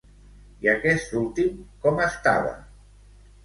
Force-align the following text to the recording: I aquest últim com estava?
I 0.65 0.69
aquest 0.71 1.13
últim 1.21 1.53
com 1.87 2.05
estava? 2.09 2.59